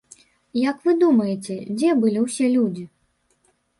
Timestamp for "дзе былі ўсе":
1.77-2.45